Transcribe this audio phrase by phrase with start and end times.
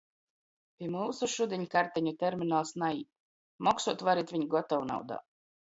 [0.79, 3.09] Pi myusu šudiņ karteņu terminals naīt,
[3.69, 5.25] moksuot varit viņ gotovnaudā.